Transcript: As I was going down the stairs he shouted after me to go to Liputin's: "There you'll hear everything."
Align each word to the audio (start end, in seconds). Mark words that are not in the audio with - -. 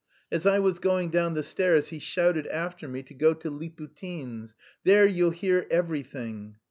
As 0.31 0.47
I 0.47 0.57
was 0.57 0.79
going 0.79 1.11
down 1.11 1.35
the 1.35 1.43
stairs 1.43 1.89
he 1.89 1.99
shouted 1.99 2.47
after 2.47 2.87
me 2.87 3.03
to 3.03 3.13
go 3.13 3.35
to 3.35 3.51
Liputin's: 3.51 4.55
"There 4.83 5.05
you'll 5.05 5.29
hear 5.29 5.67
everything." 5.69 6.55